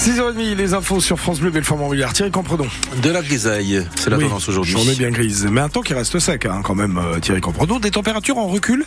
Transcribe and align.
6h30, 0.00 0.56
les 0.56 0.72
infos 0.72 0.98
sur 0.98 1.20
France 1.20 1.40
Bleu, 1.40 1.50
Belfort 1.50 1.76
Montbéliard. 1.76 2.14
Thierry 2.14 2.30
Compredon. 2.30 2.66
De 3.02 3.10
la 3.10 3.20
grisaille, 3.20 3.86
c'est 3.96 4.08
la 4.08 4.16
tendance 4.16 4.48
aujourd'hui. 4.48 4.72
Journée 4.72 4.94
bien 4.94 5.10
grise, 5.10 5.46
mais 5.50 5.60
un 5.60 5.68
temps 5.68 5.82
qui 5.82 5.92
reste 5.92 6.18
sec 6.18 6.46
hein, 6.46 6.62
quand 6.64 6.74
même, 6.74 6.96
euh, 6.96 7.20
Thierry 7.20 7.42
Compredon. 7.42 7.78
Des 7.78 7.90
températures 7.90 8.38
en 8.38 8.46
recul. 8.46 8.86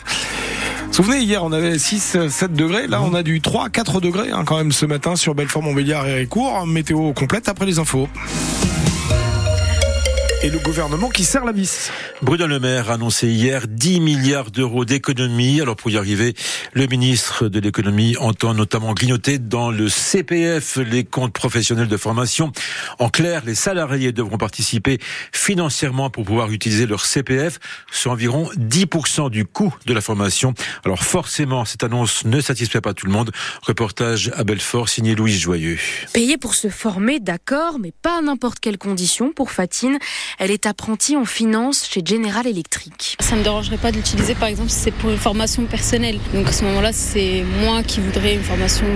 Souvenez, 0.90 1.20
hier 1.20 1.44
on 1.44 1.52
avait 1.52 1.78
6, 1.78 2.28
7 2.28 2.52
degrés. 2.54 2.88
Là, 2.88 3.00
on 3.00 3.14
a 3.14 3.22
du 3.22 3.40
3, 3.40 3.68
4 3.68 4.00
degrés 4.00 4.32
hein, 4.32 4.42
quand 4.44 4.56
même 4.56 4.72
ce 4.72 4.86
matin 4.86 5.14
sur 5.14 5.36
Belfort 5.36 5.62
Montbéliard 5.62 6.04
et 6.08 6.14
Récourt. 6.14 6.66
Météo 6.66 7.12
complète 7.12 7.48
après 7.48 7.66
les 7.66 7.78
infos 7.78 8.08
et 10.44 10.50
le 10.50 10.58
gouvernement 10.58 11.08
qui 11.08 11.24
serre 11.24 11.46
la 11.46 11.52
vis. 11.52 11.90
Bruno 12.20 12.46
Le 12.46 12.60
Maire 12.60 12.90
a 12.90 12.94
annoncé 12.94 13.28
hier 13.28 13.66
10 13.66 14.00
milliards 14.00 14.50
d'euros 14.50 14.84
d'économies. 14.84 15.62
Alors 15.62 15.74
pour 15.74 15.90
y 15.90 15.96
arriver, 15.96 16.34
le 16.74 16.86
ministre 16.86 17.48
de 17.48 17.60
l'économie 17.60 18.14
entend 18.18 18.52
notamment 18.52 18.92
grignoter 18.92 19.38
dans 19.38 19.70
le 19.70 19.88
CPF 19.88 20.76
les 20.76 21.02
comptes 21.02 21.32
professionnels 21.32 21.88
de 21.88 21.96
formation. 21.96 22.52
En 22.98 23.08
clair, 23.08 23.40
les 23.46 23.54
salariés 23.54 24.12
devront 24.12 24.36
participer 24.36 24.98
financièrement 25.32 26.10
pour 26.10 26.26
pouvoir 26.26 26.50
utiliser 26.50 26.84
leur 26.84 27.06
CPF, 27.06 27.58
C'est 27.90 28.10
environ 28.10 28.50
10% 28.58 29.30
du 29.30 29.46
coût 29.46 29.74
de 29.86 29.94
la 29.94 30.02
formation. 30.02 30.52
Alors 30.84 31.04
forcément, 31.04 31.64
cette 31.64 31.84
annonce 31.84 32.26
ne 32.26 32.42
satisfait 32.42 32.82
pas 32.82 32.92
tout 32.92 33.06
le 33.06 33.12
monde. 33.12 33.32
Reportage 33.62 34.30
à 34.36 34.44
Belfort, 34.44 34.90
signé 34.90 35.14
Louise 35.14 35.40
Joyeux. 35.40 35.78
Payer 36.12 36.36
pour 36.36 36.54
se 36.54 36.68
former, 36.68 37.18
d'accord, 37.18 37.78
mais 37.78 37.92
pas 38.02 38.18
à 38.18 38.20
n'importe 38.20 38.60
quelle 38.60 38.76
condition 38.76 39.32
pour 39.32 39.50
Fatine. 39.50 39.98
Elle 40.38 40.50
est 40.50 40.66
apprentie 40.66 41.16
en 41.16 41.24
finance 41.24 41.88
chez 41.88 42.02
General 42.04 42.46
Electric. 42.46 43.16
Ça 43.20 43.34
ne 43.34 43.40
me 43.40 43.44
dérangerait 43.44 43.76
pas 43.76 43.92
de 43.92 43.96
l'utiliser 43.96 44.34
par 44.34 44.48
exemple 44.48 44.70
si 44.70 44.78
c'est 44.78 44.90
pour 44.90 45.10
une 45.10 45.16
formation 45.16 45.64
personnelle. 45.64 46.18
Donc 46.32 46.48
à 46.48 46.52
ce 46.52 46.64
moment-là, 46.64 46.92
c'est 46.92 47.44
moi 47.62 47.82
qui 47.82 48.00
voudrais 48.00 48.34
une 48.34 48.42
formation 48.42 48.86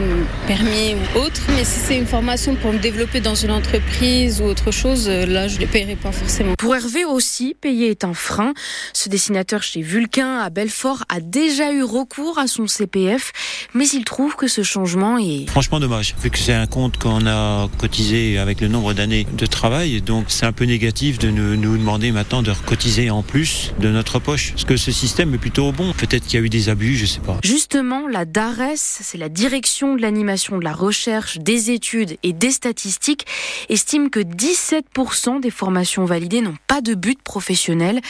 permis 0.47 0.95
ou 0.95 1.19
autre. 1.19 1.41
Mais 1.57 1.65
si 1.65 1.79
c'est 1.81 1.97
une 1.97 2.07
formation 2.07 2.57
pour 2.57 2.73
me 2.73 2.79
développer 2.79 3.21
dans 3.21 3.35
une 3.35 3.53
entreprise 3.53 4.41
ou 4.41 4.45
autre 4.45 4.71
chose, 4.71 5.09
là 5.09 5.49
je 5.49 5.57
ne 5.57 5.61
les 5.61 5.67
paierai 5.67 5.97
pas 5.97 6.13
forcément. 6.13 6.55
Pour 6.59 6.75
Hervé 6.75 7.05
aussi, 7.05 7.55
payer 7.61 7.91
est 7.91 8.05
un 8.05 8.15
frein. 8.15 8.53
Ce 8.93 9.09
dessinateur 9.09 9.63
chez 9.63 9.81
Vulcain 9.81 10.39
à 10.39 10.51
Belfort 10.51 11.05
a 11.09 11.21
déjà 11.21 11.73
eu 11.73 11.83
recours 11.83 12.39
à 12.39 12.47
son 12.47 12.67
CPF, 12.67 13.33
mais 13.75 13.87
il 13.89 14.05
trouve 14.05 14.37
que 14.37 14.49
ce 14.49 14.63
changement 14.63 15.19
est... 15.19 15.49
Franchement 15.49 15.81
dommage, 15.81 16.15
vu 16.21 16.31
que 16.31 16.39
c'est 16.39 16.53
un 16.53 16.67
compte 16.67 16.99
qu'on 16.99 17.27
a 17.27 17.69
cotisé 17.79 18.39
avec 18.39 18.61
le 18.61 18.69
nombre 18.69 18.93
d'années 18.93 19.27
de 19.33 19.47
travail, 19.47 20.01
donc 20.03 20.27
c'est 20.29 20.47
un 20.47 20.53
peu 20.53 20.65
négatif 20.65 21.19
de 21.19 21.28
de 21.33 21.57
nous, 21.57 21.77
demander 21.77 22.11
maintenant 22.11 22.43
de 22.43 22.51
recotiser 22.51 23.11
en 23.11 23.23
plus 23.23 23.75
de 23.79 23.91
notre 23.91 24.19
poche. 24.19 24.53
Parce 24.53 24.65
que 24.65 24.77
ce 24.77 24.91
système 24.91 25.35
est 25.35 25.39
plutôt 25.39 25.73
bon. 25.73 25.93
Peut-être 25.93 26.25
qu'il 26.25 26.39
y 26.39 26.43
a 26.43 26.45
eu 26.45 26.49
des 26.49 26.71
abus, 26.71 26.97
je 26.97 27.07
sais 27.07 27.21
pas. 27.21 27.37
Justement, 27.45 28.09
la 28.09 28.25
DARES, 28.25 28.77
c'est 28.77 29.19
la 29.19 29.29
direction 29.29 29.95
de 29.95 30.01
l'animation 30.01 30.59
de 30.59 30.65
la 30.65 30.73
recherche, 30.73 31.39
des 31.39 31.71
études 31.71 32.17
et 32.23 32.33
des 32.33 32.51
statistiques, 32.51 33.27
estime 33.69 34.09
que 34.09 34.21
17% 34.21 35.41
des 35.41 35.51
formations 35.51 36.05
validées 36.07 36.41
n'ont 36.41 36.57
pas 36.67 36.81
de 36.81 36.95
but 36.95 37.23
professionnel. 37.23 38.01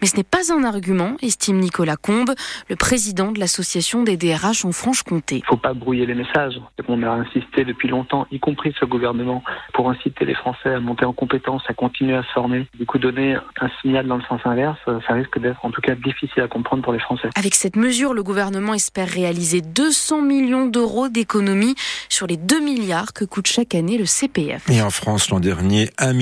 Mais 0.00 0.06
ce 0.06 0.16
n'est 0.16 0.22
pas 0.22 0.52
un 0.52 0.62
argument, 0.62 1.16
estime 1.20 1.58
Nicolas 1.58 1.96
Combe, 1.96 2.30
le 2.68 2.76
président 2.76 3.32
de 3.32 3.40
l'association 3.40 4.04
des 4.04 4.16
DRH 4.16 4.64
en 4.64 4.72
Franche-Comté. 4.72 5.36
Il 5.36 5.40
ne 5.40 5.46
faut 5.46 5.56
pas 5.56 5.74
brouiller 5.74 6.06
les 6.06 6.14
messages. 6.14 6.60
On 6.86 7.02
a 7.02 7.10
insisté 7.10 7.64
depuis 7.64 7.88
longtemps, 7.88 8.26
y 8.30 8.38
compris 8.38 8.72
ce 8.78 8.84
gouvernement, 8.84 9.42
pour 9.74 9.90
inciter 9.90 10.24
les 10.24 10.34
Français 10.34 10.74
à 10.74 10.80
monter 10.80 11.04
en 11.04 11.12
compétences, 11.12 11.62
à 11.68 11.74
continuer 11.74 12.14
à 12.14 12.22
se 12.22 12.32
former. 12.32 12.67
Du 12.76 12.86
coup, 12.86 12.98
donner 12.98 13.36
un 13.60 13.68
signal 13.80 14.06
dans 14.06 14.16
le 14.16 14.22
sens 14.24 14.40
inverse, 14.44 14.78
ça 15.06 15.14
risque 15.14 15.38
d'être 15.40 15.64
en 15.64 15.70
tout 15.70 15.80
cas 15.80 15.94
difficile 15.94 16.42
à 16.42 16.48
comprendre 16.48 16.82
pour 16.82 16.92
les 16.92 16.98
Français. 16.98 17.28
Avec 17.34 17.54
cette 17.54 17.76
mesure, 17.76 18.14
le 18.14 18.22
gouvernement 18.22 18.74
espère 18.74 19.08
réaliser 19.08 19.60
200 19.62 20.22
millions 20.22 20.66
d'euros 20.66 21.08
d'économies 21.08 21.74
sur 22.08 22.26
les 22.26 22.36
2 22.36 22.60
milliards 22.60 23.12
que 23.12 23.24
coûte 23.24 23.46
chaque 23.46 23.74
année 23.74 23.98
le 23.98 24.06
CPF. 24.06 24.68
Et 24.68 24.82
en 24.82 24.90
France, 24.90 25.30
l'an 25.30 25.40
dernier, 25.40 25.90
1 25.98 26.14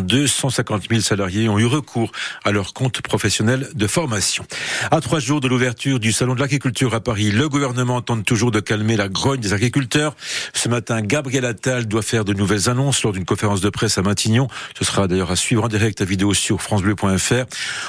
250 0.00 0.88
000 0.88 1.00
salariés 1.00 1.48
ont 1.48 1.58
eu 1.58 1.66
recours 1.66 2.12
à 2.44 2.52
leur 2.52 2.74
compte 2.74 3.00
professionnel 3.00 3.68
de 3.74 3.86
formation. 3.86 4.44
À 4.90 5.00
trois 5.00 5.20
jours 5.20 5.40
de 5.40 5.48
l'ouverture 5.48 6.00
du 6.00 6.12
Salon 6.12 6.34
de 6.34 6.40
l'agriculture 6.40 6.94
à 6.94 7.00
Paris, 7.00 7.30
le 7.30 7.48
gouvernement 7.48 8.00
tente 8.02 8.24
toujours 8.24 8.50
de 8.50 8.60
calmer 8.60 8.96
la 8.96 9.08
grogne 9.08 9.40
des 9.40 9.52
agriculteurs. 9.52 10.14
Ce 10.52 10.68
matin, 10.68 11.00
Gabriel 11.00 11.44
Attal 11.44 11.86
doit 11.86 12.02
faire 12.02 12.24
de 12.24 12.34
nouvelles 12.34 12.68
annonces 12.68 13.02
lors 13.02 13.12
d'une 13.12 13.24
conférence 13.24 13.60
de 13.60 13.70
presse 13.70 13.98
à 13.98 14.02
Matignon. 14.02 14.48
Ce 14.78 14.84
sera 14.84 15.08
d'ailleurs 15.08 15.30
à 15.30 15.36
suivre 15.36 15.64
en 15.64 15.68
direct 15.68 15.83
ta 15.92 16.04
vidéo 16.04 16.32
sur 16.32 16.62
francebleu.fr. 16.62 17.44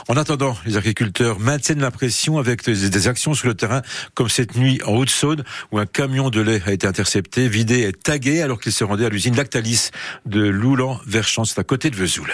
En 0.10 0.18
attendant, 0.18 0.58
les 0.66 0.76
agriculteurs 0.76 1.40
maintiennent 1.40 1.80
la 1.80 1.92
pression 1.92 2.38
avec 2.38 2.66
des 2.66 3.08
actions 3.08 3.34
sur 3.34 3.48
le 3.48 3.54
terrain, 3.54 3.82
comme 4.14 4.28
cette 4.28 4.56
nuit 4.56 4.82
en 4.86 4.94
Haute-Saône, 4.96 5.44
où 5.72 5.80
un 5.80 5.86
camion 5.86 6.30
de 6.30 6.42
lait 6.42 6.62
a 6.66 6.74
été 6.74 6.88
intercepté, 6.88 7.48
vidé 7.48 7.84
et 7.84 7.94
tagué 7.94 8.42
alors 8.42 8.60
qu'il 8.60 8.74
se 8.74 8.84
rendait 8.84 9.06
à 9.06 9.10
l'usine 9.10 9.36
Lactalis 9.36 9.92
de 10.26 10.42
Loulan-Verchamp, 10.42 11.46
c'est 11.46 11.60
à 11.60 11.64
côté 11.64 11.90
de 11.90 11.96
Vesoul. 11.96 12.34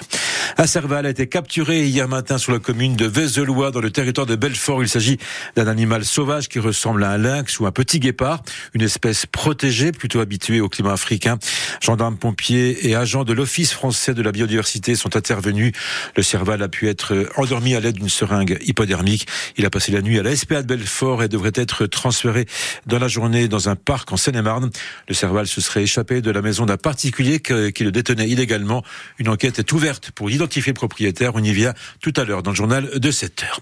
Un 0.57 0.67
cerval 0.67 1.05
a 1.05 1.09
été 1.09 1.27
capturé 1.27 1.85
hier 1.85 2.07
matin 2.07 2.37
sur 2.37 2.51
la 2.51 2.59
commune 2.59 2.95
de 2.95 3.05
Vézelois, 3.05 3.71
dans 3.71 3.79
le 3.79 3.91
territoire 3.91 4.25
de 4.25 4.35
Belfort. 4.35 4.83
Il 4.83 4.89
s'agit 4.89 5.17
d'un 5.55 5.67
animal 5.67 6.05
sauvage 6.05 6.49
qui 6.49 6.59
ressemble 6.59 7.03
à 7.03 7.11
un 7.11 7.17
lynx 7.17 7.59
ou 7.59 7.65
un 7.65 7.71
petit 7.71 7.99
guépard, 7.99 8.41
une 8.73 8.81
espèce 8.81 9.25
protégée, 9.25 9.91
plutôt 9.91 10.19
habituée 10.19 10.61
au 10.61 10.69
climat 10.69 10.93
africain. 10.93 11.37
Gendarmes, 11.81 12.17
pompiers 12.17 12.87
et 12.89 12.95
agents 12.95 13.23
de 13.23 13.33
l'Office 13.33 13.73
français 13.73 14.13
de 14.13 14.21
la 14.21 14.31
biodiversité 14.31 14.95
sont 14.95 15.15
intervenus 15.15 15.50
le 15.51 16.23
cerval 16.23 16.61
a 16.63 16.67
pu 16.67 16.87
être 16.87 17.27
endormi 17.37 17.75
à 17.75 17.79
l'aide 17.79 17.95
d'une 17.95 18.09
seringue 18.09 18.57
hypodermique. 18.61 19.27
Il 19.57 19.65
a 19.65 19.69
passé 19.69 19.91
la 19.91 20.01
nuit 20.01 20.19
à 20.19 20.23
la 20.23 20.35
SPA 20.35 20.61
de 20.61 20.67
Belfort 20.67 21.23
et 21.23 21.27
devrait 21.27 21.51
être 21.55 21.85
transféré 21.85 22.45
dans 22.85 22.99
la 22.99 23.07
journée 23.07 23.47
dans 23.47 23.69
un 23.69 23.75
parc 23.75 24.11
en 24.11 24.17
Seine-et-Marne. 24.17 24.69
Le 25.07 25.13
cerval 25.13 25.47
se 25.47 25.61
serait 25.61 25.83
échappé 25.83 26.21
de 26.21 26.31
la 26.31 26.41
maison 26.41 26.65
d'un 26.65 26.77
particulier 26.77 27.39
qui 27.39 27.83
le 27.83 27.91
détenait 27.91 28.29
illégalement. 28.29 28.83
Une 29.19 29.29
enquête 29.29 29.59
est 29.59 29.71
ouverte 29.71 30.11
pour 30.11 30.31
identifier 30.31 30.71
le 30.71 30.75
propriétaire. 30.75 31.31
On 31.35 31.43
y 31.43 31.53
vient 31.53 31.73
tout 32.01 32.13
à 32.15 32.23
l'heure 32.23 32.43
dans 32.43 32.51
le 32.51 32.57
journal 32.57 32.99
de 32.99 33.11
7 33.11 33.43
heures. 33.43 33.59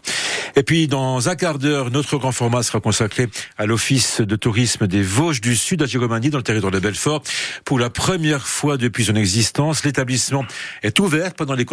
Et 0.56 0.64
puis, 0.64 0.88
dans 0.88 1.30
un 1.30 1.36
quart 1.36 1.60
d'heure, 1.60 1.92
notre 1.92 2.18
grand 2.18 2.32
format 2.32 2.64
sera 2.64 2.80
consacré 2.80 3.30
à 3.58 3.66
l'Office 3.66 4.22
de 4.22 4.36
tourisme 4.36 4.88
des 4.88 5.02
Vosges 5.02 5.42
du 5.42 5.56
Sud 5.56 5.82
à 5.82 5.86
Giromanie, 5.86 6.30
dans 6.30 6.38
le 6.38 6.44
territoire 6.44 6.72
de 6.72 6.80
Belfort. 6.80 7.24
Pour 7.66 7.80
la 7.80 7.90
première 7.90 8.48
fois 8.48 8.78
depuis 8.78 9.06
son 9.06 9.16
existence, 9.16 9.84
l'établissement 9.84 10.46
est 10.84 11.00
ouvert 11.00 11.34
pendant 11.34 11.54
les 11.54 11.66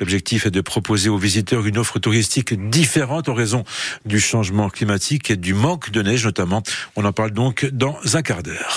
L'objectif 0.00 0.46
est 0.46 0.50
de 0.50 0.60
proposer 0.60 1.08
aux 1.08 1.18
visiteurs 1.18 1.66
une 1.66 1.78
offre 1.78 1.98
touristique 1.98 2.54
différente 2.70 3.28
en 3.28 3.34
raison 3.34 3.64
du 4.04 4.20
changement 4.20 4.68
climatique 4.68 5.30
et 5.30 5.36
du 5.36 5.54
manque 5.54 5.90
de 5.90 6.02
neige 6.02 6.24
notamment. 6.24 6.62
On 6.96 7.04
en 7.04 7.12
parle 7.12 7.32
donc 7.32 7.66
dans 7.72 7.98
un 8.14 8.22
quart 8.22 8.42
d'heure. 8.42 8.76